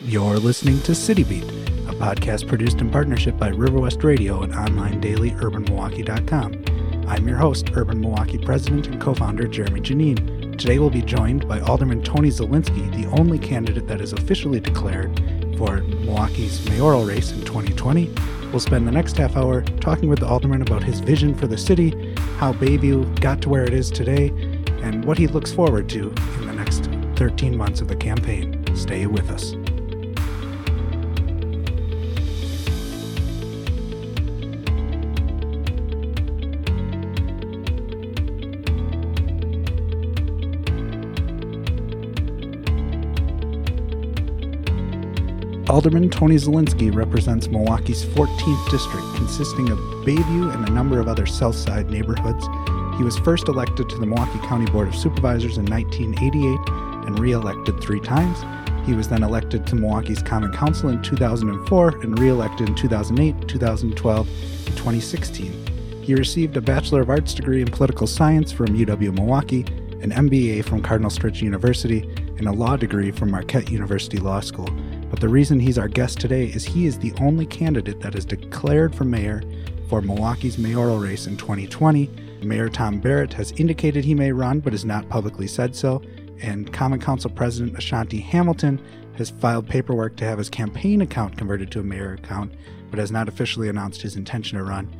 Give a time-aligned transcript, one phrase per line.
[0.00, 4.52] You're listening to City Beat, a podcast produced in partnership by River West Radio and
[4.52, 7.06] online daily urbanmilwaukee.com.
[7.08, 10.58] I'm your host, Urban Milwaukee President and co-founder Jeramey Jannene.
[10.58, 15.16] Today we'll be joined by Alderman Tony Zielinski, the only candidate that is officially declared
[15.56, 18.12] for Milwaukee's mayoral race in 2020.
[18.50, 21.58] We'll spend the next half hour talking with the alderman about his vision for the
[21.58, 21.90] city,
[22.38, 24.28] how Bayview got to where it is today,
[24.82, 28.60] and what he looks forward to in the next 13 months of the campaign.
[28.74, 29.54] Stay with us.
[45.74, 51.26] Alderman Tony Zielinski represents Milwaukee's 14th district, consisting of Bayview and a number of other
[51.26, 52.46] South Side neighborhoods.
[52.96, 57.32] He was first elected to the Milwaukee County Board of Supervisors in 1988 and re
[57.32, 58.44] elected three times.
[58.86, 63.48] He was then elected to Milwaukee's Common Council in 2004 and re elected in 2008,
[63.48, 66.02] 2012, and 2016.
[66.02, 69.66] He received a Bachelor of Arts degree in Political Science from UW Milwaukee,
[70.02, 74.68] an MBA from Cardinal Stritch University, and a law degree from Marquette University Law School.
[75.14, 78.24] But the reason he's our guest today is he is the only candidate that is
[78.24, 79.44] declared for mayor
[79.88, 82.10] for Milwaukee's mayoral race in 2020.
[82.42, 86.02] Mayor Tom Barrett has indicated he may run, but has not publicly said so.
[86.40, 88.84] And Common Council President Ashanti Hamilton
[89.16, 92.52] has filed paperwork to have his campaign account converted to a mayor account,
[92.90, 94.92] but has not officially announced his intention to run.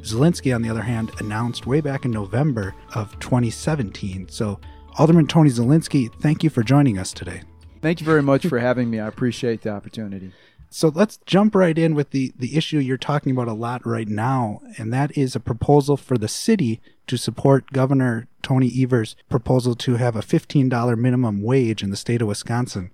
[0.00, 4.30] Zielinski, on the other hand, announced way back in November of 2017.
[4.30, 4.58] So,
[4.96, 7.42] Alderman Tony Zielinski, thank you for joining us today.
[7.80, 9.00] Thank you very much for having me.
[9.00, 10.32] I appreciate the opportunity.
[10.72, 14.06] So let's jump right in with the, the issue you're talking about a lot right
[14.06, 19.74] now, and that is a proposal for the city to support Governor Tony Evers' proposal
[19.74, 22.92] to have a $15 minimum wage in the state of Wisconsin.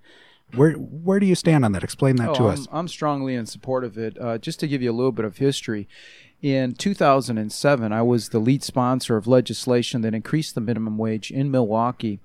[0.55, 1.83] Where where do you stand on that?
[1.83, 2.69] Explain that oh, to I'm, us.
[2.71, 4.17] I'm strongly in support of it.
[4.19, 5.89] Uh, just to give you a little bit of history,
[6.41, 11.51] in 2007, I was the lead sponsor of legislation that increased the minimum wage in
[11.51, 12.21] Milwaukee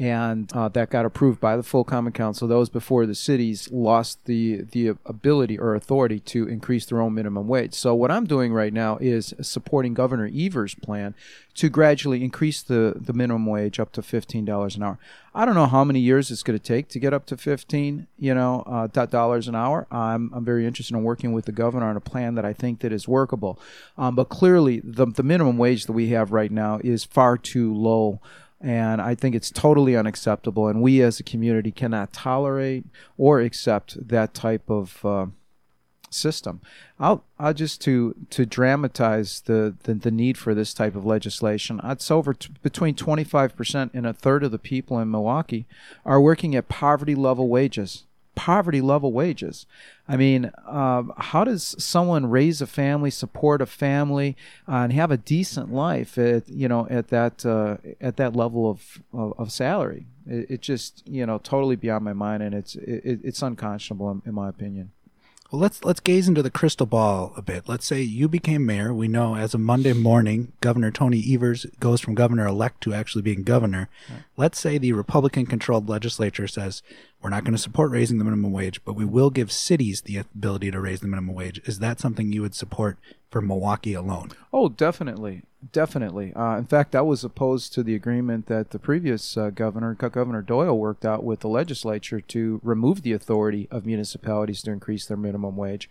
[0.00, 2.48] and uh, that got approved by the full common council.
[2.48, 7.46] Those before the cities lost the the ability or authority to increase their own minimum
[7.46, 7.74] wage.
[7.74, 11.14] So what i'm doing right now is supporting governor evers plan
[11.52, 14.98] to gradually increase the, the minimum wage up to $15 an hour.
[15.34, 18.06] I don't know how many years it's going to take to get up to 15
[18.18, 19.86] you know uh, dollars an hour.
[19.90, 22.80] I'm, I'm very interested in working with the governor on a plan that i think
[22.80, 23.58] that is workable.
[23.98, 27.74] Um, but clearly the, the minimum wage that we have right now is far too
[27.74, 28.20] low
[28.60, 30.68] and I think it's totally unacceptable.
[30.68, 32.84] And we as a community cannot tolerate
[33.16, 35.26] or accept that type of uh,
[36.10, 36.60] system.
[36.98, 41.80] I'll, I'll just to to dramatize the, the, the need for this type of legislation.
[41.82, 45.66] It's over t- between 25% and a third of the people in Milwaukee
[46.04, 48.04] are working at poverty level wages
[48.40, 49.66] poverty level wages.
[50.08, 54.34] I mean, uh, how does someone raise a family, support a family,
[54.66, 58.70] uh, and have a decent life at you know at that uh, at that level
[58.70, 60.06] of of, of salary?
[60.26, 64.22] It, it, just you know totally beyond my mind, and it's it, it's unconscionable in,
[64.24, 64.90] in my opinion.
[65.50, 67.68] Well, let's let's gaze into the crystal ball a bit.
[67.68, 68.94] Let's say you became mayor.
[68.94, 73.22] We know as of Monday morning, Governor Tony Evers goes from governor elect to actually
[73.22, 73.88] being governor.
[74.08, 74.22] Right.
[74.36, 76.82] Let's say the Republican controlled legislature says
[77.22, 80.16] we're not going to support raising the minimum wage, but we will give cities the
[80.16, 81.60] ability to raise the minimum wage.
[81.64, 82.98] Is that something you would support
[83.30, 84.30] for Milwaukee alone?
[84.52, 85.42] Oh, definitely.
[85.72, 86.32] Definitely.
[86.34, 90.40] Uh, in fact, I was opposed to the agreement that the previous uh, governor, Governor
[90.40, 95.18] Doyle, worked out with the legislature to remove the authority of municipalities to increase their
[95.18, 95.90] minimum wage.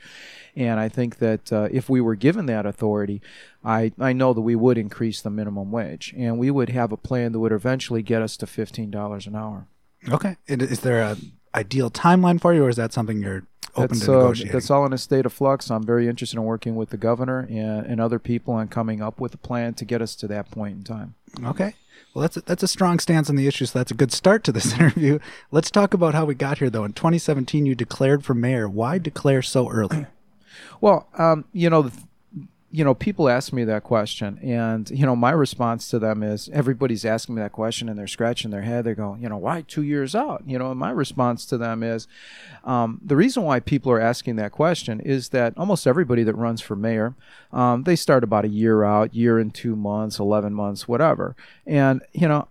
[0.55, 3.21] And I think that uh, if we were given that authority,
[3.63, 6.97] I, I know that we would increase the minimum wage and we would have a
[6.97, 9.67] plan that would eventually get us to $15 an hour.
[10.07, 10.37] Okay.
[10.47, 11.17] Is there a
[11.53, 14.51] ideal timeline for you, or is that something you're open that's, to negotiating?
[14.51, 15.69] Uh, that's all in a state of flux.
[15.69, 19.19] I'm very interested in working with the governor and, and other people and coming up
[19.19, 21.15] with a plan to get us to that point in time.
[21.43, 21.73] Okay.
[22.13, 24.43] Well, that's a, that's a strong stance on the issue, so that's a good start
[24.45, 25.19] to this interview.
[25.51, 26.85] Let's talk about how we got here, though.
[26.85, 28.67] In 2017, you declared for mayor.
[28.67, 30.07] Why declare so early?
[30.81, 31.91] Well, um, you know,
[32.71, 36.49] you know, people ask me that question, and you know, my response to them is
[36.53, 38.85] everybody's asking me that question, and they're scratching their head.
[38.85, 40.43] They go, you know, why two years out?
[40.45, 42.07] You know, and my response to them is
[42.63, 46.61] um, the reason why people are asking that question is that almost everybody that runs
[46.61, 47.15] for mayor,
[47.51, 52.01] um, they start about a year out, year and two months, eleven months, whatever, and
[52.13, 52.47] you know.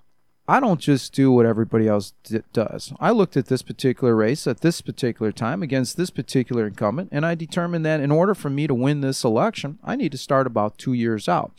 [0.50, 2.95] I don't just do what everybody else d- does.
[2.99, 7.27] I looked at this particular race at this particular time against this particular incumbent, and
[7.27, 10.47] I determined that in order for me to win this election, I need to start
[10.47, 11.53] about two years out,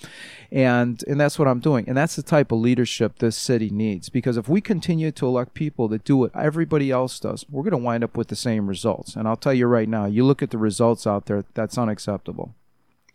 [0.51, 1.88] and and that's what I'm doing.
[1.88, 4.09] And that's the type of leadership this city needs.
[4.09, 7.71] Because if we continue to elect people that do what everybody else does, we're going
[7.71, 9.15] to wind up with the same results.
[9.15, 12.56] And I'll tell you right now, you look at the results out there, that's unacceptable.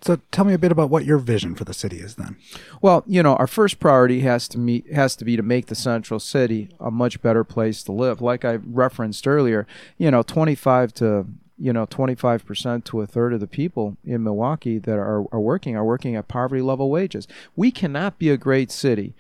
[0.05, 2.37] So tell me a bit about what your vision for the city is then.
[2.83, 5.75] Well, you know, our first priority has to meet has to be to make the
[5.75, 8.21] central city a much better place to live.
[8.21, 9.67] Like I referenced earlier,
[9.97, 14.77] you know, 25 to you know 25% to a third of the people in Milwaukee
[14.77, 17.27] that are, are working are working at poverty level wages.
[17.57, 19.15] We cannot be a great city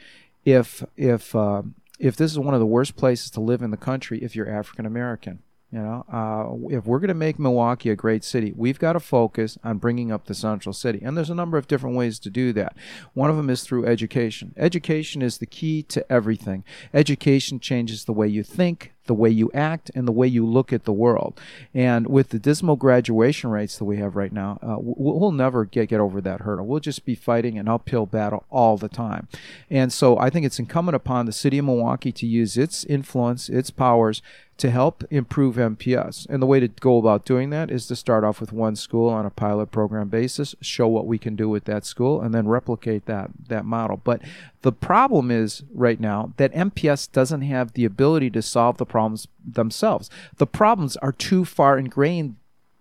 [0.44, 1.62] if if uh,
[1.98, 4.50] if this is one of the worst places to live in the country if you're
[4.50, 5.38] African American.
[5.74, 9.00] You know, uh, if we're going to make Milwaukee a great city, we've got to
[9.00, 11.00] focus on bringing up the central city.
[11.02, 12.76] And there's a number of different ways to do that.
[13.12, 14.54] One of them is through education.
[14.56, 16.62] Education is the key to everything.
[16.94, 20.72] Education changes the way you think, the way you act and the way you look
[20.72, 21.40] at the world.
[21.72, 25.90] And with the dismal graduation rates that we have right now, uh, we'll never get,
[25.90, 26.66] get over that hurdle.
[26.66, 29.28] We'll just be fighting an uphill battle all the time.
[29.70, 33.48] And so I think it's incumbent upon the city of Milwaukee to use its influence,
[33.48, 34.22] its powers
[34.56, 36.26] to help improve MPS.
[36.28, 39.08] And the way to go about doing that is to start off with one school
[39.08, 42.46] on a pilot program basis, show what we can do with that school, and then
[42.46, 44.00] replicate that that model.
[44.02, 44.22] But
[44.64, 49.28] the problem is right now that MPS doesn't have the ability to solve the problems
[49.44, 50.08] themselves.
[50.38, 52.36] The problems are too far ingrained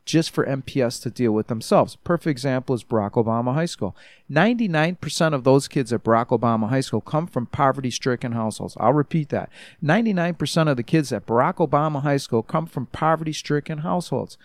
[0.06, 1.98] just for MPS to deal with themselves.
[1.98, 3.98] Perfect example is Barack Obama High School.
[4.32, 8.78] 99% of those kids at Barack Obama High School come from poverty stricken households.
[8.80, 9.50] I'll repeat that.
[9.84, 14.38] 99% of the kids at Barack Obama High School come from poverty stricken households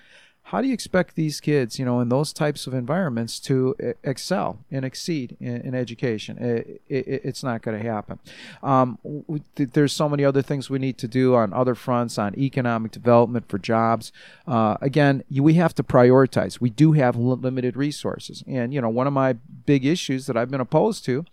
[0.49, 4.61] how do you expect these kids, you know, in those types of environments to excel
[4.71, 6.39] and exceed in, in education?
[6.39, 8.19] It, it, it's not going to happen.
[8.63, 12.39] Um, we, there's so many other things we need to do on other fronts, on
[12.39, 14.11] economic development for jobs.
[14.47, 16.63] Uh, again, you, we have to prioritize.
[16.63, 20.51] We do have limited resources, and you know, one of my big issues that I've
[20.51, 21.27] been opposed to,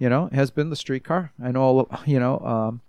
[0.00, 1.30] you know, has been the streetcar.
[1.40, 2.40] I know, you know.
[2.40, 2.80] Um,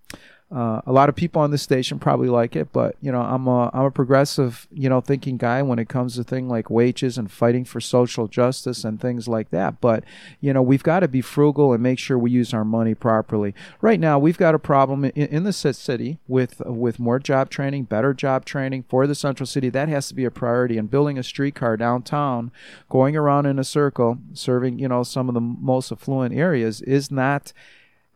[0.50, 3.48] uh, a lot of people on this station probably like it, but you know, I'm
[3.48, 7.18] a I'm a progressive, you know, thinking guy when it comes to things like wages
[7.18, 9.82] and fighting for social justice and things like that.
[9.82, 10.06] But
[10.40, 13.54] you know, we've got to be frugal and make sure we use our money properly.
[13.82, 17.84] Right now, we've got a problem in, in the city with with more job training,
[17.84, 19.68] better job training for the central city.
[19.68, 20.78] That has to be a priority.
[20.78, 22.52] And building a streetcar downtown,
[22.90, 27.12] going around in a circle, serving you know some of the most affluent areas is
[27.12, 27.52] not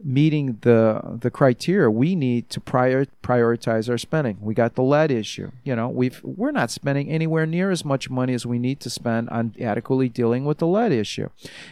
[0.03, 4.37] meeting the the criteria we need to prior, prioritize our spending.
[4.41, 5.51] We got the lead issue.
[5.63, 8.89] You know, we've we're not spending anywhere near as much money as we need to
[8.89, 11.29] spend on adequately dealing with the lead issue,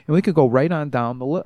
[0.07, 1.43] and we could go right on down the li-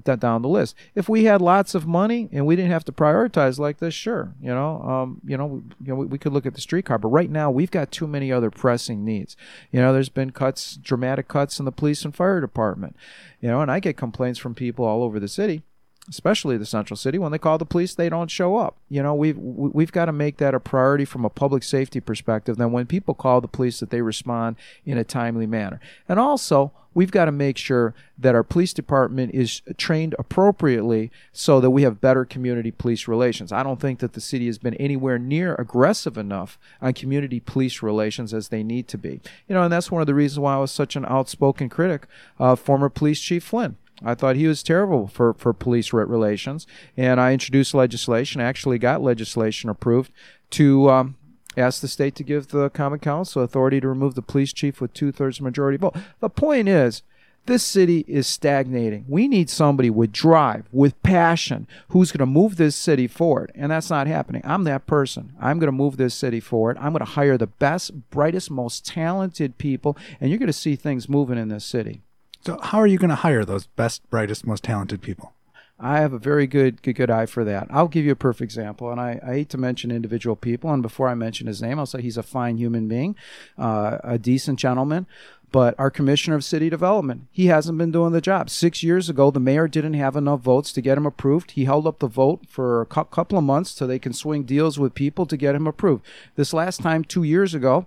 [0.00, 0.74] down the list.
[0.94, 4.32] If we had lots of money and we didn't have to prioritize like this, sure,
[4.40, 6.98] you know, um, you know, you know, we, we could look at the streetcar.
[6.98, 9.36] But right now, we've got too many other pressing needs.
[9.70, 12.96] You know, there's been cuts, dramatic cuts in the police and fire department.
[13.40, 15.62] You know, and I get complaints from people all over the city
[16.08, 18.76] especially the central city when they call the police they don't show up.
[18.88, 22.56] You know we've we've got to make that a priority from a public safety perspective
[22.56, 25.80] then when people call the police that they respond in a timely manner.
[26.08, 31.60] And also we've got to make sure that our police department is trained appropriately so
[31.60, 33.52] that we have better community police relations.
[33.52, 37.80] I don't think that the city has been anywhere near aggressive enough on community police
[37.80, 39.20] relations as they need to be.
[39.46, 42.08] You know and that's one of the reasons why i was such an outspoken critic
[42.40, 46.66] of former police chief flynn I thought he was terrible for, for police relations,
[46.96, 50.10] and I introduced legislation, actually got legislation approved
[50.50, 51.16] to um,
[51.56, 54.92] ask the state to give the Common Council authority to remove the police chief with
[54.92, 55.96] two thirds majority vote.
[56.20, 57.02] The point is,
[57.46, 59.04] this city is stagnating.
[59.08, 63.50] We need somebody with drive, with passion, who's going to move this city forward.
[63.56, 64.42] And that's not happening.
[64.44, 65.32] I'm that person.
[65.40, 66.76] I'm going to move this city forward.
[66.78, 70.76] I'm going to hire the best, brightest, most talented people, and you're going to see
[70.76, 72.02] things moving in this city.
[72.44, 75.32] So, how are you going to hire those best, brightest, most talented people?
[75.78, 77.68] I have a very good, good, good eye for that.
[77.70, 80.72] I'll give you a perfect example, and I, I hate to mention individual people.
[80.72, 83.14] And before I mention his name, I'll say he's a fine human being,
[83.56, 85.06] uh, a decent gentleman.
[85.52, 88.50] But our commissioner of city development, he hasn't been doing the job.
[88.50, 91.52] Six years ago, the mayor didn't have enough votes to get him approved.
[91.52, 94.42] He held up the vote for a cu- couple of months so they can swing
[94.42, 96.04] deals with people to get him approved.
[96.34, 97.86] This last time, two years ago,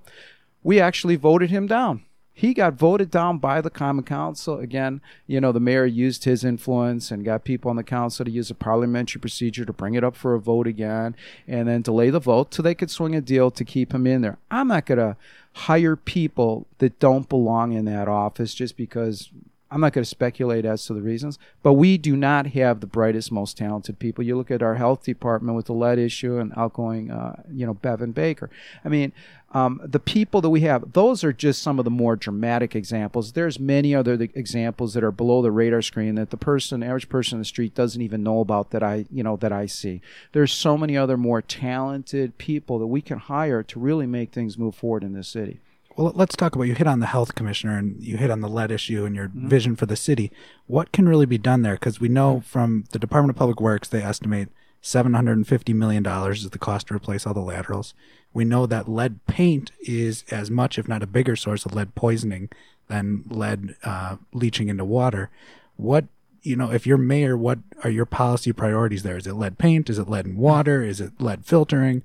[0.64, 2.06] we actually voted him down
[2.38, 4.60] he got voted down by the Common Council.
[4.60, 8.30] Again, you know, the mayor used his influence and got people on the council to
[8.30, 11.15] use a parliamentary procedure to bring it up for a vote again
[11.48, 14.22] and then delay the vote till they could swing a deal to keep him in
[14.22, 14.38] there.
[14.51, 15.15] I'm not going to
[15.54, 19.30] hire people that don't belong in that office just because
[19.75, 22.88] I'm not going to speculate as to the reasons, but we do not have the
[22.88, 24.24] brightest, most talented people.
[24.24, 27.74] You look at our health department with the lead issue and outgoing, uh, you know,
[27.74, 28.50] Bevan Baker.
[28.86, 29.12] I mean,
[29.53, 33.34] um, the people that we have, those are just some of the more dramatic examples.
[33.34, 37.36] There's many other examples that are below the radar screen that the person, average person
[37.36, 40.00] in the street, doesn't even know about that I, you know, that I see.
[40.32, 44.58] There's so many other more talented people that we can hire to really make things
[44.58, 45.60] move forward in this city.
[45.98, 48.50] Well, let's talk about you hit on the health commissioner and you hit on the
[48.50, 49.48] lead issue and your mm-hmm.
[49.48, 50.32] vision for the city.
[50.68, 51.75] What can really be done there?
[51.75, 54.50] Because we know from the Department of Public Works, they estimate
[54.84, 57.94] $750 million is the cost to replace all the laterals.
[58.34, 61.96] We know that lead paint is as much, if not a bigger source of lead
[61.96, 62.50] poisoning
[62.88, 65.30] than lead uh, leaching into water.
[65.78, 66.06] What,
[66.44, 69.18] you know, if you're mayor, what are your policy priorities there?
[69.18, 69.90] Is it lead paint?
[69.90, 70.84] Is it lead in water?
[70.84, 72.04] Is it lead filtering?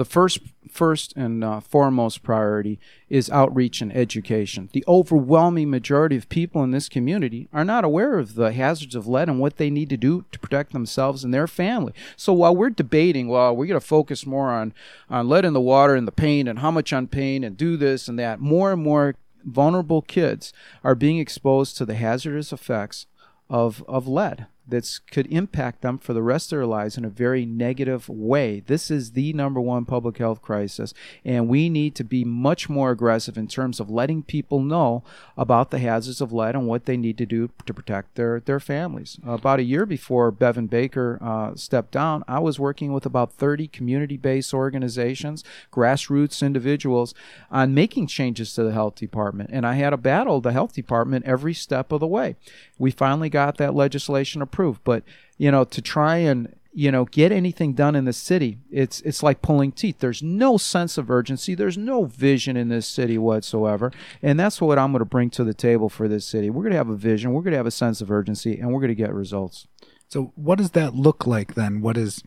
[0.00, 0.38] The first
[0.70, 2.78] first and uh, foremost priority
[3.10, 4.70] is outreach and education.
[4.72, 9.06] The overwhelming majority of people in this community are not aware of the hazards of
[9.06, 11.92] lead and what they need to do to protect themselves and their family.
[12.16, 14.72] So while we're debating, well, we're going to focus more on
[15.10, 17.76] on lead in the water and the paint and how much on paint and do
[17.76, 23.04] this and that, more and more vulnerable kids are being exposed to the hazardous effects
[23.50, 27.10] of of lead that could impact them for the rest of their lives in a
[27.10, 28.62] very negative way.
[28.66, 32.90] This is the number one public health crisis, and we need to be much more
[32.90, 35.02] aggressive in terms of letting people know
[35.36, 38.60] about the hazards of lead and what they need to do to protect their, their
[38.60, 39.18] families.
[39.26, 43.68] about a year before Bevan Baker uh, stepped down, I was working with about 30
[43.68, 47.14] community based organizations, grassroots individuals,
[47.50, 49.50] on making changes to the health department.
[49.52, 52.36] And I had to battle the health department every step of the way.
[52.78, 54.82] We finally got that legislation approved.
[54.84, 55.02] But
[55.38, 59.22] you know, to try and you know get anything done in the city, it's it's
[59.22, 59.98] like pulling teeth.
[59.98, 61.54] There's no sense of urgency.
[61.54, 63.92] There's no vision in this city whatsoever,
[64.22, 66.50] and that's what I'm going to bring to the table for this city.
[66.50, 67.32] We're going to have a vision.
[67.32, 69.66] We're going to have a sense of urgency, and we're going to get results.
[70.08, 71.80] So, what does that look like then?
[71.80, 72.22] What is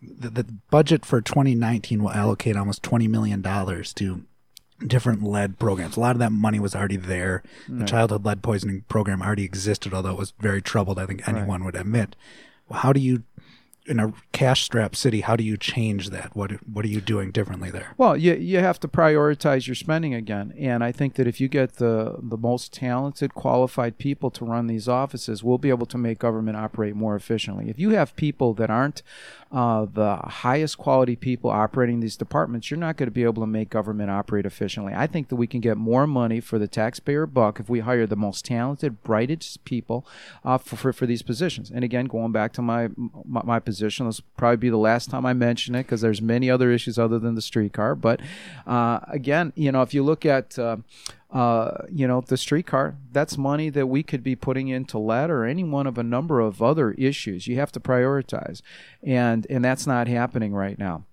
[0.00, 4.24] the, the budget for 2019 will allocate almost 20 million dollars to
[4.86, 5.96] different lead programs.
[5.96, 7.42] A lot of that money was already there.
[7.68, 7.80] Right.
[7.80, 10.98] The childhood lead poisoning program already existed, although it was very troubled.
[10.98, 11.66] I think anyone right.
[11.66, 12.16] would admit.
[12.70, 13.22] How do you
[13.86, 16.34] in a cash strapped city, how do you change that?
[16.34, 17.92] What what are you doing differently there?
[17.98, 21.48] Well, you you have to prioritize your spending again, and I think that if you
[21.48, 25.98] get the the most talented, qualified people to run these offices, we'll be able to
[25.98, 27.68] make government operate more efficiently.
[27.68, 29.02] If you have people that aren't
[29.52, 33.46] uh, the highest quality people operating these departments, you're not going to be able to
[33.46, 34.94] make government operate efficiently.
[34.94, 38.06] I think that we can get more money for the taxpayer buck if we hire
[38.06, 40.06] the most talented, brightest people
[40.44, 41.70] uh, for, for, for these positions.
[41.70, 42.88] And again, going back to my
[43.24, 46.22] my, my position, this will probably be the last time I mention it because there's
[46.22, 47.94] many other issues other than the streetcar.
[47.96, 48.20] But
[48.66, 50.76] uh, again, you know, if you look at uh,
[51.32, 55.44] uh, you know, the streetcar, that's money that we could be putting into lead or
[55.44, 57.48] any one of a number of other issues.
[57.48, 58.62] You have to prioritize.
[59.02, 61.04] And and that's not happening right now.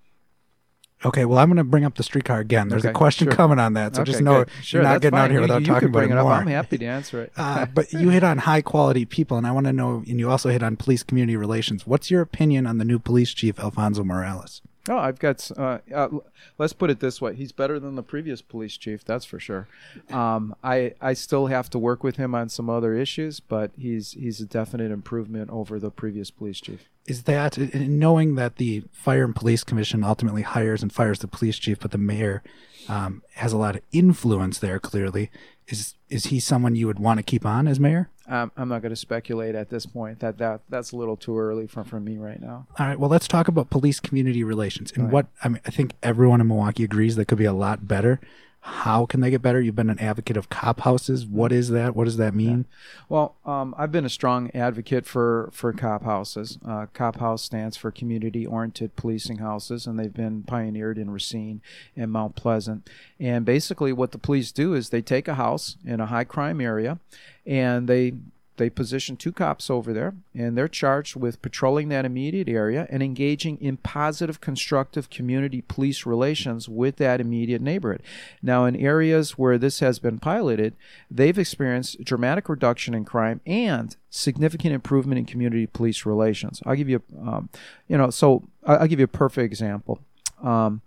[1.04, 2.70] Okay, well, I'm going to bring up the streetcar again.
[2.70, 3.36] There's okay, a question sure.
[3.36, 5.26] coming on that, so okay, just know sure, you're not getting fine.
[5.26, 6.32] out here without you, you talking about it, it more.
[6.32, 7.34] I'm happy to answer it.
[7.38, 10.30] uh, but you hit on high quality people, and I want to know, and you
[10.30, 11.88] also hit on police community relations.
[11.88, 14.62] What's your opinion on the new police chief, Alfonso Morales?
[14.90, 15.50] Oh, I've got.
[15.56, 16.10] Uh, uh,
[16.58, 19.68] let's put it this way: he's better than the previous police chief, that's for sure.
[20.10, 24.14] Um, I I still have to work with him on some other issues, but he's
[24.14, 26.90] he's a definite improvement over the previous police chief.
[27.06, 31.58] Is that knowing that the Fire and Police Commission ultimately hires and fires the police
[31.58, 32.44] chief, but the mayor
[32.88, 34.80] um, has a lot of influence there?
[34.80, 35.30] Clearly,
[35.68, 38.10] is is he someone you would want to keep on as mayor?
[38.32, 40.22] Um, I'm not going to speculate at this point.
[40.22, 42.66] That that that's a little too early for, for me right now.
[42.80, 42.98] All right.
[42.98, 45.14] Well, let's talk about police community relations and right.
[45.14, 45.62] what I mean.
[45.66, 48.22] I think everyone in Milwaukee agrees that could be a lot better.
[48.64, 49.60] How can they get better?
[49.60, 51.26] You've been an advocate of cop houses.
[51.26, 51.96] What is that?
[51.96, 52.66] What does that mean?
[52.70, 53.02] Yeah.
[53.10, 56.60] Well, um, I've been a strong advocate for for cop houses.
[56.64, 61.62] Uh, cop house stands for community oriented policing houses, and they've been pioneered in Racine
[61.96, 62.88] and Mount Pleasant.
[63.20, 66.62] And basically, what the police do is they take a house in a high crime
[66.62, 67.00] area,
[67.48, 68.14] and they
[68.62, 73.02] they position two cops over there, and they're charged with patrolling that immediate area and
[73.02, 78.04] engaging in positive, constructive community police relations with that immediate neighborhood.
[78.40, 80.76] Now, in areas where this has been piloted,
[81.10, 86.62] they've experienced dramatic reduction in crime and significant improvement in community police relations.
[86.64, 87.50] I'll give you, um,
[87.88, 90.00] you know, so I'll give you a perfect example.
[90.44, 90.82] Um,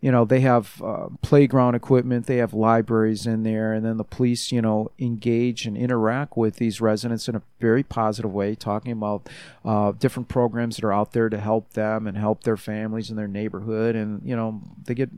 [0.00, 4.04] you know they have uh, playground equipment they have libraries in there and then the
[4.04, 8.92] police you know engage and interact with these residents in a very positive way talking
[8.92, 9.28] about
[9.64, 13.18] uh, different programs that are out there to help them and help their families and
[13.18, 15.10] their neighborhood and you know they get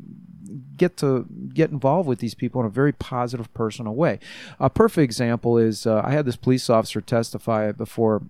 [0.77, 4.19] get to get involved with these people in a very positive, personal way.
[4.61, 8.23] A perfect example is uh, I had this police officer testify before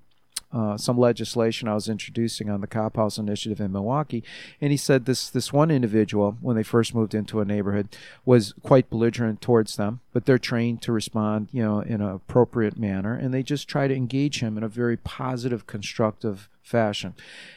[0.52, 4.22] uh, some legislation I was introducing on the Cop House Initiative in Milwaukee,
[4.60, 7.88] and he said this this one individual, when they first moved into a neighborhood,
[8.24, 12.78] was quite belligerent towards them, but they're trained to respond, you know, in an appropriate
[12.78, 17.14] manner, and they just try to engage him in a very positive, constructive fashion.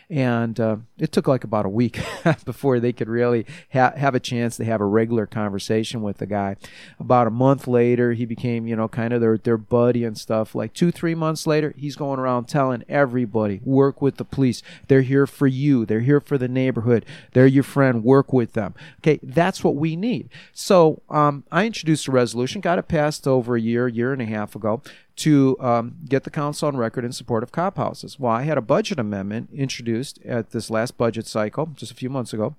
[0.09, 1.99] And uh, it took like about a week
[2.45, 6.25] before they could really ha- have a chance to have a regular conversation with the
[6.25, 6.57] guy.
[6.99, 10.53] About a month later, he became, you know, kind of their, their buddy and stuff.
[10.53, 14.61] Like two, three months later, he's going around telling everybody, work with the police.
[14.87, 15.85] They're here for you.
[15.85, 17.05] They're here for the neighborhood.
[17.33, 18.03] They're your friend.
[18.03, 18.75] Work with them.
[18.99, 20.29] Okay, that's what we need.
[20.53, 24.25] So um, I introduced a resolution, got it passed over a year, year and a
[24.25, 24.81] half ago
[25.17, 28.19] to um, get the council on record in support of cop houses.
[28.19, 29.94] Well, I had a budget amendment introduced
[30.25, 32.55] at this last budget cycle just a few months ago,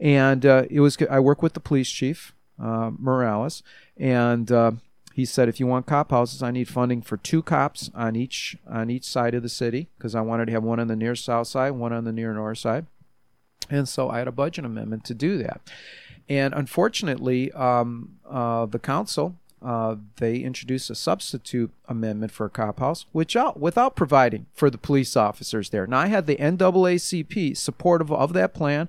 [0.00, 3.62] and uh, it was I work with the police chief uh, Morales,
[3.96, 4.72] and uh,
[5.14, 8.56] he said if you want cop houses, I need funding for two cops on each
[8.68, 11.14] on each side of the city because I wanted to have one on the near
[11.14, 12.86] south side, one on the near north side,
[13.70, 15.60] and so I had a budget amendment to do that.
[16.28, 22.80] And unfortunately, um, uh, the council uh, they introduced a substitute amendment for a cop
[22.80, 25.86] house, which out, without providing for the police officers there.
[25.86, 28.88] Now, I had the NAACP supportive of that plan,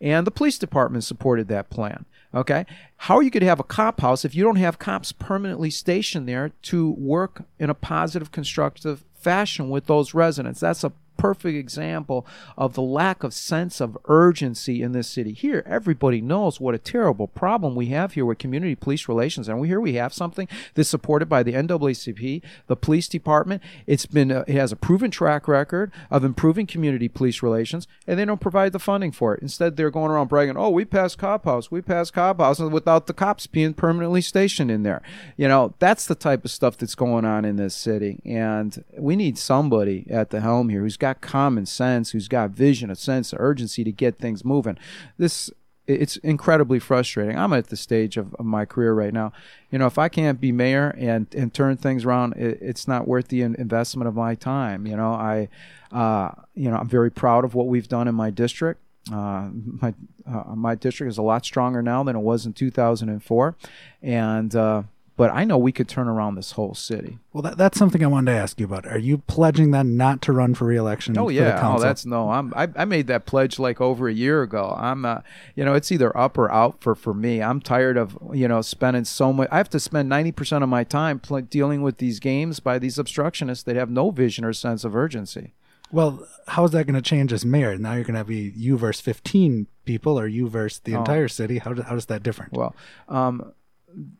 [0.00, 2.04] and the police department supported that plan.
[2.34, 2.64] Okay,
[2.96, 6.52] how you to have a cop house if you don't have cops permanently stationed there
[6.62, 10.60] to work in a positive, constructive fashion with those residents?
[10.60, 12.26] That's a perfect example
[12.58, 15.32] of the lack of sense of urgency in this city.
[15.32, 19.60] Here, everybody knows what a terrible problem we have here with community police relations, and
[19.60, 23.62] we here we have something that's supported by the NAACP, the police department.
[23.86, 28.18] It's been uh, it has a proven track record of improving community police relations, and
[28.18, 29.42] they don't provide the funding for it.
[29.42, 33.06] Instead, they're going around bragging, "Oh, we passed cop house, we passed cop house," without
[33.06, 35.02] the cops being permanently stationed in there.
[35.36, 39.14] You know, that's the type of stuff that's going on in this city, and we
[39.14, 42.96] need somebody at the helm here who's got got common sense, who's got vision, a
[42.96, 44.78] sense of urgency to get things moving.
[45.18, 45.50] This
[45.84, 47.36] it's incredibly frustrating.
[47.36, 49.32] I'm at the stage of, of, my career right now.
[49.72, 53.08] You know, if I can't be mayor and and turn things around, it, it's not
[53.08, 54.86] worth the in- investment of my time.
[54.86, 55.48] You know, I,
[55.90, 58.80] uh, you know, I'm very proud of what we've done in my district.
[59.12, 59.92] Uh, my
[60.24, 63.56] uh, my district is a lot stronger now than it was in 2004,
[64.02, 64.82] and uh,
[65.22, 67.20] but I know we could turn around this whole city.
[67.32, 68.88] Well, that, that's something I wanted to ask you about.
[68.88, 71.16] Are you pledging then not to run for reelection?
[71.16, 72.30] Oh yeah, oh that's no.
[72.30, 74.74] I'm I, I made that pledge like over a year ago.
[74.76, 75.20] I'm uh,
[75.54, 77.40] you know it's either up or out for for me.
[77.40, 79.48] I'm tired of you know spending so much.
[79.52, 82.80] I have to spend ninety percent of my time pl- dealing with these games by
[82.80, 85.54] these obstructionists that have no vision or sense of urgency.
[85.92, 87.78] Well, how is that going to change as mayor?
[87.78, 91.00] Now you're going to be you versus 15 people or you versus the oh.
[91.00, 91.58] entire city.
[91.58, 92.54] How, do, how does that different?
[92.54, 92.74] Well,
[93.08, 93.52] um,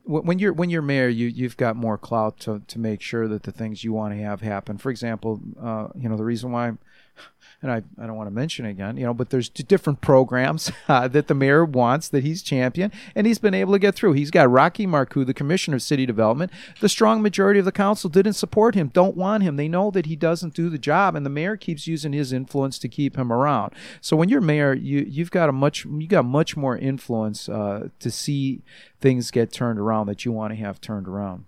[0.05, 3.45] when you're when you're mayor, you you've got more clout to to make sure that
[3.45, 4.79] the things you want to have happen.
[4.79, 6.73] For example, uh, you know the reason why
[7.63, 11.07] and I, I don't want to mention again, you know, but there's different programs uh,
[11.09, 14.15] that the mayor wants that he's championed, and he's been able to get through.
[14.15, 16.51] He's got Rocky Marcoux, the commissioner of city development.
[16.81, 19.57] The strong majority of the council didn't support him, don't want him.
[19.57, 22.79] They know that he doesn't do the job, and the mayor keeps using his influence
[22.81, 23.73] to keep him around.
[24.01, 27.89] So when you're mayor, you you've got a much you got much more influence uh,
[28.01, 28.63] to see
[29.01, 31.45] things get turned around that you want to have turned around.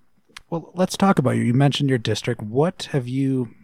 [0.51, 1.43] Well, let's talk about you.
[1.43, 2.43] You mentioned your district.
[2.43, 3.55] What have you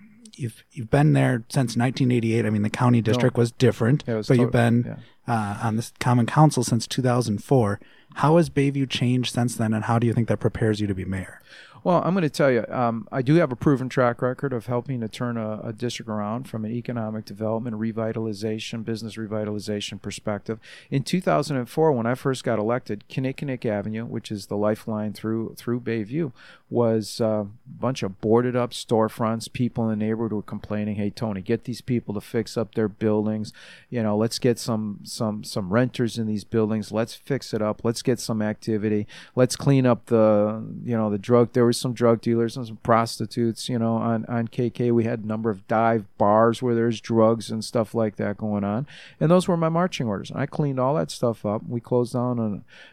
[0.40, 2.46] you've you've been there since 1988.
[2.46, 3.42] I mean, the county district no.
[3.42, 5.32] was different, yeah, was but you've been yeah.
[5.32, 7.80] uh, on this common council since 2004.
[8.14, 10.94] How has Bayview changed since then, and how do you think that prepares you to
[10.94, 11.40] be mayor?
[11.82, 14.66] Well, I'm going to tell you, um, I do have a proven track record of
[14.66, 20.58] helping to turn a, a, district around from an economic development, revitalization, business revitalization perspective.
[20.90, 25.80] In 2004, when I first got elected, Kinnickinnick Avenue, which is the lifeline through through
[25.80, 26.32] Bayview,
[26.68, 29.50] was uh, a bunch of boarded up storefronts.
[29.50, 32.88] People in the neighborhood were complaining, "Hey, Tony, get these people to fix up their
[32.88, 33.54] buildings.
[33.88, 36.92] You know, let's get some some some renters in these buildings.
[36.92, 37.84] Let's fix it up.
[37.84, 39.06] Let's get some activity.
[39.34, 41.54] Let's clean up the you know the drug.
[41.54, 43.68] There some drug dealers and some prostitutes.
[43.68, 47.50] You know, on on KK we had a number of dive bars where there's drugs
[47.50, 48.86] and stuff like that going on,
[49.18, 50.30] and those were my marching orders.
[50.30, 51.62] And I cleaned all that stuff up.
[51.68, 52.38] We closed down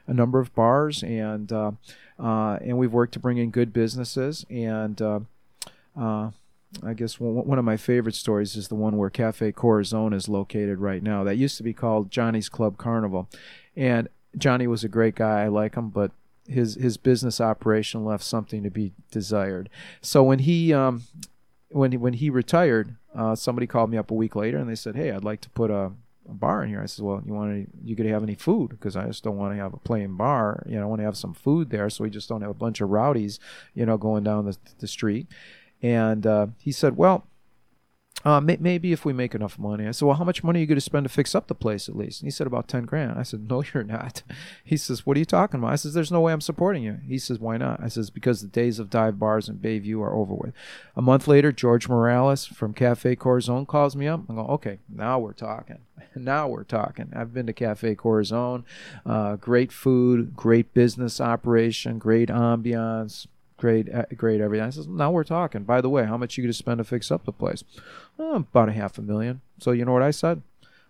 [0.08, 1.52] a, a number of bars and.
[1.52, 1.72] Uh,
[2.20, 4.44] uh, and we've worked to bring in good businesses.
[4.50, 5.20] And uh,
[5.96, 6.32] uh,
[6.84, 10.80] I guess one, of my favorite stories is the one where Cafe Corazon is located
[10.80, 11.24] right now.
[11.24, 13.30] That used to be called Johnny's Club Carnival,
[13.76, 15.44] and Johnny was a great guy.
[15.44, 16.12] I like him, but
[16.48, 19.70] his his business operation left something to be desired.
[20.02, 21.04] So when he um,
[21.70, 24.76] when he, when he retired, uh, somebody called me up a week later and they
[24.76, 25.92] said, "Hey, I'd like to put a
[26.30, 26.82] a bar in here.
[26.82, 29.38] I said, well, you want any, you could have any food because I just don't
[29.38, 30.64] want to have a plain bar.
[30.68, 32.56] You know, I want to have some food there, so we just don't have a
[32.56, 33.40] bunch of rowdies,
[33.74, 35.28] you know, going down the, the street.
[35.82, 37.26] And uh, he said, well,
[38.28, 39.88] uh, may- maybe if we make enough money.
[39.88, 41.56] I said, well, how much money are you going to spend to fix up the
[41.56, 42.20] place at least?
[42.20, 43.18] And he said, about 10 grand.
[43.18, 44.22] I said, no, you're not.
[44.66, 45.72] He says, what are you talking about?
[45.72, 46.98] I says, there's no way I'm supporting you.
[47.08, 47.82] He says, why not?
[47.82, 50.54] I says, because the days of dive bars in Bayview are over with.
[50.94, 54.24] A month later, George Morales from Cafe Corazon calls me up.
[54.30, 55.80] I go, okay, now we're talking.
[56.16, 57.12] Now we're talking.
[57.16, 58.66] I've been to Cafe Corazon.
[59.06, 64.66] Uh, great food, great business operation, great ambiance, great, uh, great everything.
[64.66, 65.64] I says, now we're talking.
[65.64, 67.64] By the way, how much you going to spend to fix up the place?
[68.18, 69.42] Oh, about a half a million.
[69.60, 70.42] So you know what I said?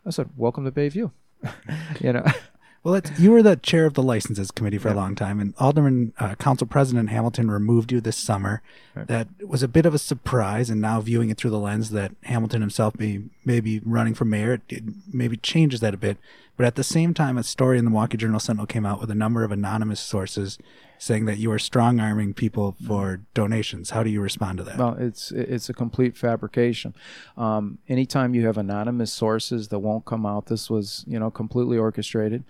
[0.06, 1.12] I said, welcome to Bayview.
[2.00, 2.26] you know.
[2.84, 6.14] Well, you were the chair of the licenses committee for a long time, and Alderman
[6.20, 8.62] uh, Council President Hamilton removed you this summer.
[8.96, 9.06] Right.
[9.08, 12.14] That was a bit of a surprise, and now viewing it through the lens that
[12.24, 16.18] Hamilton himself may, may be running for mayor, it, it maybe changes that a bit.
[16.56, 19.12] But at the same time, a story in the Milwaukee Journal Sentinel came out with
[19.12, 20.58] a number of anonymous sources
[21.00, 23.92] saying that you are strong arming people for donations.
[23.92, 24.78] How do you respond to that?
[24.78, 26.96] Well, it's it's a complete fabrication.
[27.38, 31.78] Um, anytime you have anonymous sources that won't come out, this was you know completely
[31.78, 32.44] orchestrated,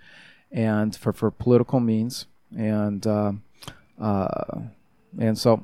[0.51, 3.33] and for for political means, and uh,
[3.99, 4.61] uh,
[5.19, 5.61] and so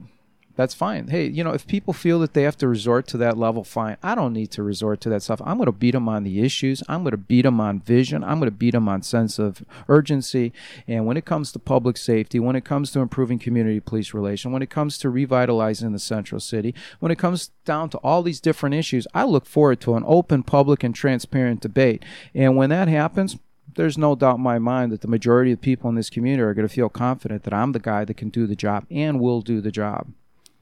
[0.55, 1.07] that's fine.
[1.07, 3.97] Hey, you know, if people feel that they have to resort to that level, fine.
[4.03, 5.41] I don't need to resort to that stuff.
[5.43, 6.83] I'm going to beat them on the issues.
[6.87, 8.23] I'm going to beat them on vision.
[8.23, 10.53] I'm going to beat them on sense of urgency.
[10.87, 14.51] And when it comes to public safety, when it comes to improving community police relation,
[14.51, 18.39] when it comes to revitalizing the central city, when it comes down to all these
[18.39, 22.03] different issues, I look forward to an open, public, and transparent debate.
[22.35, 23.37] And when that happens,
[23.75, 26.53] there's no doubt in my mind that the majority of people in this community are
[26.53, 29.41] going to feel confident that I'm the guy that can do the job and will
[29.41, 30.11] do the job.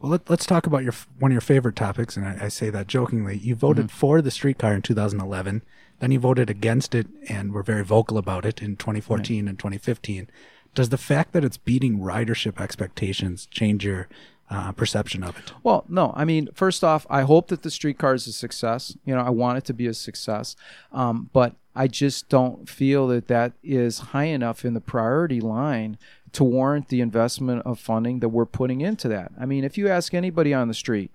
[0.02, 2.70] Well, let, us talk about your one of your favorite topics, and I, I say
[2.72, 3.38] that jokingly.
[3.38, 3.98] You voted Mm-hmm.
[3.98, 5.62] for the streetcar in 2011,
[6.00, 10.28] then you voted against it, and were very vocal about it in 2014 and 2015.
[10.74, 14.08] Does the fact that it's beating ridership expectations change your
[14.50, 15.52] uh, perception of it?
[15.64, 16.14] Well, no.
[16.16, 18.98] I mean, first off, I hope that the streetcar is a success.
[19.06, 20.56] You know, I want it to be a success,
[20.92, 25.98] um, but I just don't feel that that is high enough in the priority line
[26.34, 29.32] to warrant the investment of funding that we're putting into that.
[29.40, 31.12] I mean, if you ask anybody on the street,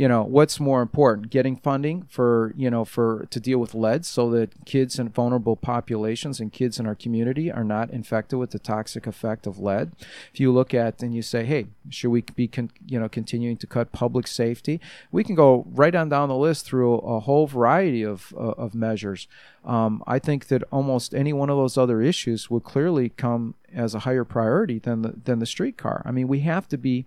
[0.00, 4.04] you know what's more important getting funding for you know for to deal with lead
[4.06, 8.50] so that kids in vulnerable populations and kids in our community are not infected with
[8.50, 9.92] the toxic effect of lead
[10.32, 13.56] if you look at and you say hey should we be con- you know continuing
[13.56, 14.80] to cut public safety?
[15.12, 18.74] We can go right on down the list through a whole variety of uh, of
[18.74, 19.28] measures.
[19.64, 23.94] Um, I think that almost any one of those other issues would clearly come as
[23.94, 26.02] a higher priority than the than the streetcar.
[26.04, 27.06] I mean, we have to be,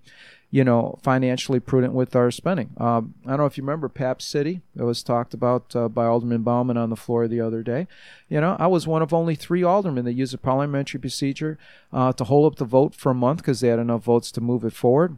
[0.53, 2.69] you know, financially prudent with our spending.
[2.77, 4.61] Um, I don't know if you remember Pabst City.
[4.77, 7.87] It was talked about uh, by Alderman Bauman on the floor the other day.
[8.29, 11.57] You know, I was one of only three aldermen that used a parliamentary procedure
[11.91, 14.41] uh, to hold up the vote for a month because they had enough votes to
[14.41, 15.17] move it forward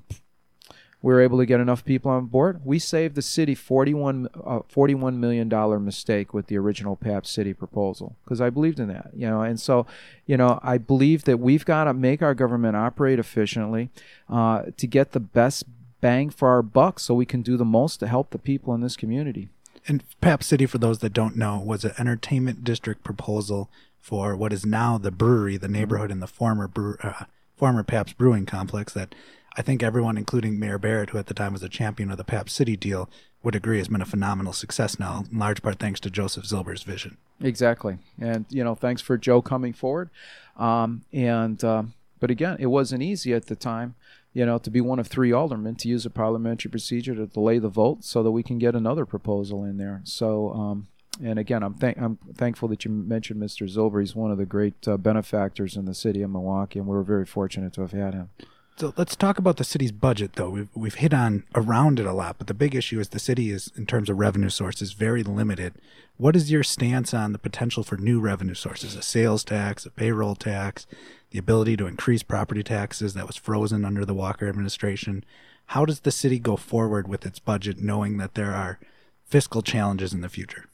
[1.05, 2.61] we were able to get enough people on board.
[2.65, 5.47] We saved the city 41, uh, $41 million
[5.85, 9.41] mistake with the original Pabst City proposal because I believed in that, you know.
[9.41, 9.85] And so,
[10.25, 13.91] you know, I believe that we've got to make our government operate efficiently
[14.27, 15.65] uh, to get the best
[16.01, 18.81] bang for our buck so we can do the most to help the people in
[18.81, 19.49] this community.
[19.87, 24.51] And Pabst City, for those that don't know, was an entertainment district proposal for what
[24.51, 28.91] is now the brewery, the neighborhood in the former brew, uh, former Pabst Brewing Complex
[28.93, 29.13] that
[29.57, 32.23] I think everyone, including Mayor Barrett, who at the time was a champion of the
[32.23, 33.09] Pabst City deal,
[33.41, 36.83] would agree has been a phenomenal success now, in large part thanks to Joseph Zilber's
[36.83, 37.17] vision.
[37.39, 40.09] Exactly, and you know, thanks for Joe coming forward.
[40.57, 43.95] Um, and um, but again, it wasn't easy at the time,
[44.33, 47.59] you know, to be one of three aldermen to use a parliamentary procedure to delay
[47.59, 50.01] the vote so that we can get another proposal in there.
[50.03, 50.51] So.
[50.51, 50.87] Um,
[51.23, 53.73] and again, I'm I'm thankful that you mentioned Mr.
[53.73, 54.01] Zilber.
[54.01, 57.25] He's one of the great uh, benefactors in the city of Milwaukee, and we're very
[57.25, 58.31] fortunate to have had him.
[58.77, 60.49] So let's talk about the city's budget, though.
[60.49, 63.49] We've we've hit on around it a lot, but the big issue is the city
[63.49, 65.75] is, in terms of revenue sources, very limited.
[66.17, 68.95] What is your stance on the potential for new revenue sources?
[68.97, 70.87] A sales tax, a payroll tax,
[71.31, 75.23] the ability to increase property taxes that was frozen under the Walker administration.
[75.67, 78.77] How does the city go forward with its budget, knowing that there are
[79.25, 80.65] fiscal challenges in the future?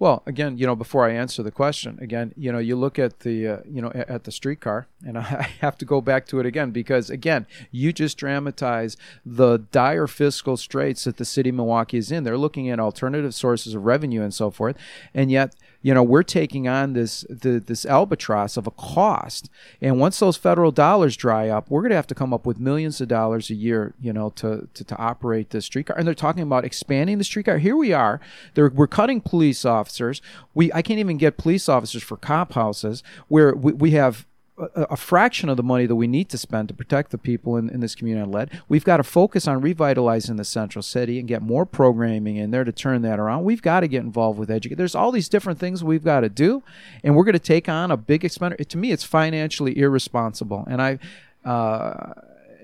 [0.00, 3.20] Well, again, you know, before I answer the question, again, you know, you look at
[3.20, 6.46] the, uh, you know, at, the streetcar, and I have to go back to it
[6.46, 11.98] again because, again, you just dramatize the dire fiscal straits that the city of Milwaukee
[11.98, 12.24] is in.
[12.24, 14.78] They're looking at alternative sources of revenue and so forth,
[15.12, 19.50] and yet you know we're taking on this the, this albatross of a cost.
[19.80, 22.58] And once those federal dollars dry up we're going to have to come up with
[22.58, 25.96] millions of dollars a year you know to, to, to operate the streetcar.
[25.96, 27.58] And they're talking about expanding the streetcar.
[27.58, 28.20] Here we are.
[28.54, 30.20] They're, we're cutting police officers.
[30.54, 34.26] We i can't even get police officers for cop houses where we, we have
[34.60, 37.56] a, a fraction of the money that we need to spend to protect the people
[37.56, 38.50] in, in this community on lead.
[38.68, 42.64] We've got to focus on revitalizing the central city and get more programming in there
[42.64, 43.44] to turn that around.
[43.44, 44.78] We've got to get involved with education.
[44.78, 46.62] There's all these different things we've got to do,
[47.02, 48.64] and we're going to take on a big expenditure.
[48.64, 50.98] To me, it's financially irresponsible, and I,
[51.44, 52.12] uh,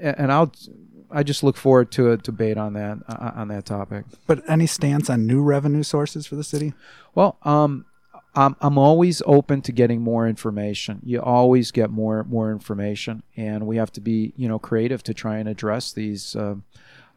[0.01, 0.53] and I'll.
[1.09, 4.07] I just look forward to a debate on that uh, on that topic.
[4.27, 6.75] But any stance on new revenue sources for the city?
[7.15, 7.87] Well, um,
[8.37, 11.01] I'm, I'm always open to getting more information.
[11.03, 15.15] You always get more more information, and we have to be you know creative to
[15.15, 16.57] try and address these uh,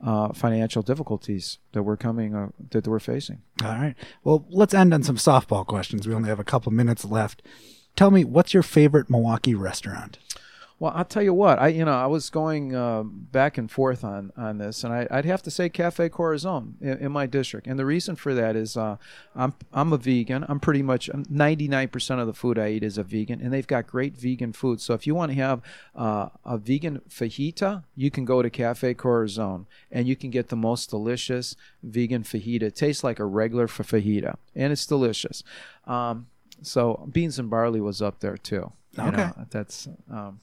[0.03, 3.41] uh, financial difficulties that we're coming uh, that we're facing.
[3.63, 3.95] All right.
[4.23, 6.07] Well, let's end on some softball questions.
[6.07, 7.41] We only have a couple minutes left.
[7.95, 10.19] Tell me, what's your favorite Milwaukee restaurant?
[10.79, 11.59] Well, I'll tell you what.
[11.59, 15.07] I you know I was going uh, back and forth on on this, and I,
[15.11, 17.67] would have to say Cafe Corazon in, in, my district.
[17.67, 18.95] And the reason for that is uh,
[19.35, 20.45] I'm I'm a vegan.
[20.47, 23.87] I'm pretty much 99% of the food I eat is a vegan, and they've got
[23.87, 24.79] great vegan food.
[24.79, 25.61] So if you want to have
[25.95, 30.55] uh, a vegan fajita, you can go to Cafe Corazon, and you can get the
[30.55, 32.63] most delicious vegan fajita.
[32.63, 35.43] It tastes like a regular fajita, and it's delicious.
[35.85, 36.27] Um,
[36.61, 38.71] so beans and barley was up there too.
[38.97, 39.89] Okay, know, that's.
[40.09, 40.39] Um,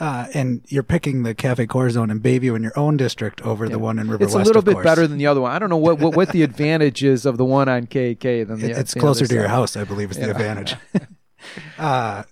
[0.00, 3.72] uh, and you're picking the Cafe Corazon in Bayview in your own district over yeah.
[3.72, 4.84] the one in River It's West, a little bit course.
[4.84, 5.52] better than the other one.
[5.52, 8.60] I don't know what, what, what the advantage is of the one on KK than
[8.60, 8.70] the.
[8.70, 10.26] It's closer to your house, I believe, is yeah.
[10.26, 10.76] the advantage.
[11.78, 12.24] uh,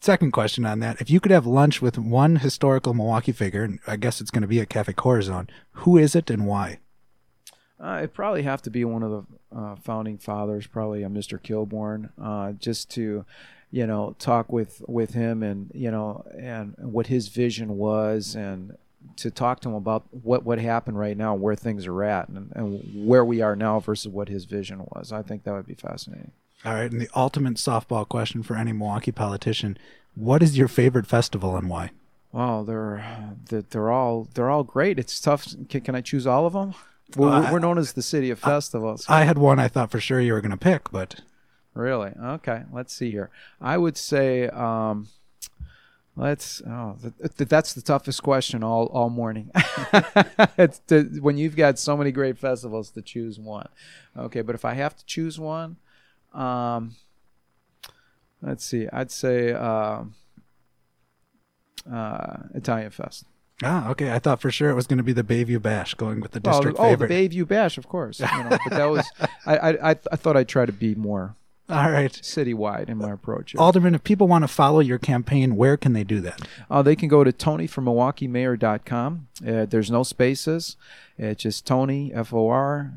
[0.00, 3.80] second question on that: If you could have lunch with one historical Milwaukee figure, and
[3.86, 6.78] I guess it's going to be a Cafe Corazon, who is it and why?
[7.82, 11.40] Uh, it'd probably have to be one of the uh, founding fathers, probably a Mr.
[11.40, 13.24] Kilbourn, uh, just to
[13.70, 18.76] you know talk with with him and you know and what his vision was and
[19.16, 22.52] to talk to him about what what happened right now where things are at and,
[22.54, 25.12] and where we are now versus what his vision was.
[25.12, 26.32] I think that would be fascinating.
[26.64, 26.90] All right.
[26.90, 29.78] And the ultimate softball question for any milwaukee politician
[30.14, 31.90] what is your favorite festival and why?
[32.32, 33.04] Well they're
[33.48, 34.98] they're all they're all great.
[34.98, 35.46] It's tough.
[35.68, 36.74] Can, can i choose all of them?
[37.16, 39.04] We're, we're known as the city of festivals.
[39.08, 41.22] I had one I thought for sure you were going to pick, but
[41.80, 42.12] Really?
[42.22, 42.64] Okay.
[42.70, 43.30] Let's see here.
[43.58, 45.08] I would say, um,
[46.14, 46.60] let's.
[46.66, 49.50] Oh, th- th- that's the toughest question all all morning.
[50.58, 53.68] it's to, when you've got so many great festivals to choose one.
[54.14, 55.76] Okay, but if I have to choose one,
[56.34, 56.96] um,
[58.42, 58.86] let's see.
[58.92, 60.02] I'd say uh,
[61.90, 63.24] uh, Italian Fest.
[63.62, 64.12] Ah, okay.
[64.12, 66.40] I thought for sure it was going to be the Bayview Bash, going with the
[66.40, 67.10] district oh, favorite.
[67.10, 68.20] Oh, the Bayview Bash, of course.
[68.20, 69.10] You know, but that was.
[69.46, 71.36] I, I I thought I'd try to be more
[71.70, 72.12] all right.
[72.12, 73.54] Citywide in my approach.
[73.56, 76.40] Alderman, if people want to follow your campaign, where can they do that?
[76.70, 79.28] Uh, they can go to tonyformilwaukeemayor.com.
[79.46, 80.76] Uh, there's no spaces.
[81.16, 82.92] It's just Tony, F O R,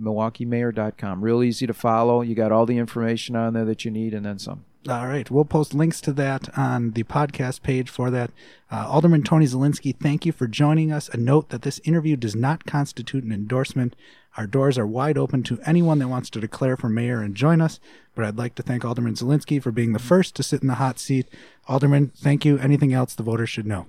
[0.00, 1.22] milwaukeemayor.com.
[1.22, 2.22] Real easy to follow.
[2.22, 4.64] You got all the information on there that you need and then some.
[4.86, 5.30] All right.
[5.30, 8.30] We'll post links to that on the podcast page for that.
[8.70, 11.08] Uh, Alderman Tony Zielinski, thank you for joining us.
[11.08, 13.96] A note that this interview does not constitute an endorsement
[14.38, 17.60] our doors are wide open to anyone that wants to declare for mayor and join
[17.60, 17.80] us.
[18.14, 20.74] But I'd like to thank Alderman Zielinski for being the first to sit in the
[20.74, 21.28] hot seat.
[21.66, 22.56] Alderman, thank you.
[22.58, 23.86] Anything else the voters should know?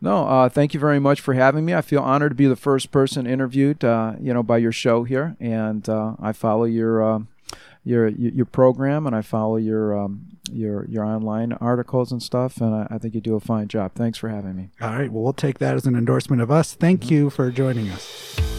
[0.00, 1.74] No, uh, thank you very much for having me.
[1.74, 5.04] I feel honored to be the first person interviewed, uh, you know, by your show
[5.04, 7.20] here, and uh, I follow your uh,
[7.84, 12.74] your your program and I follow your um, your your online articles and stuff, and
[12.74, 13.92] I, I, think you do a fine job.
[13.94, 14.70] Thanks for having me.
[14.80, 16.74] All right, well, we'll take that as an endorsement of us.
[16.74, 17.14] Thank mm-hmm.
[17.14, 18.53] you for joining us.